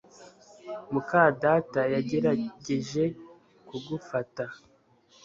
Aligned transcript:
muka 0.91 1.21
data 1.43 1.81
yagerageje 1.93 3.03
kugufata 3.67 4.43